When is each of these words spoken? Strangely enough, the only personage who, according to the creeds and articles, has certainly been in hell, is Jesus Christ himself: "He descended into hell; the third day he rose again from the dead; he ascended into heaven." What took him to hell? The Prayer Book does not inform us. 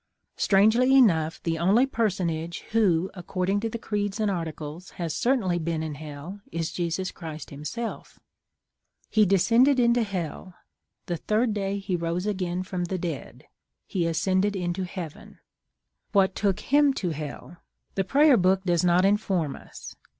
Strangely 0.35 0.97
enough, 0.97 1.43
the 1.43 1.59
only 1.59 1.85
personage 1.85 2.61
who, 2.71 3.11
according 3.13 3.59
to 3.59 3.69
the 3.69 3.77
creeds 3.77 4.19
and 4.19 4.31
articles, 4.31 4.89
has 4.97 5.13
certainly 5.15 5.59
been 5.59 5.83
in 5.83 5.93
hell, 5.93 6.41
is 6.51 6.71
Jesus 6.71 7.11
Christ 7.11 7.51
himself: 7.51 8.19
"He 9.11 9.27
descended 9.27 9.79
into 9.79 10.01
hell; 10.01 10.55
the 11.05 11.17
third 11.17 11.53
day 11.53 11.77
he 11.77 11.95
rose 11.95 12.25
again 12.25 12.63
from 12.63 12.85
the 12.85 12.97
dead; 12.97 13.43
he 13.85 14.07
ascended 14.07 14.55
into 14.55 14.85
heaven." 14.85 15.37
What 16.13 16.33
took 16.33 16.61
him 16.61 16.95
to 16.95 17.11
hell? 17.11 17.57
The 17.93 18.03
Prayer 18.03 18.37
Book 18.37 18.63
does 18.63 18.83
not 18.83 19.05
inform 19.05 19.55
us. 19.55 19.95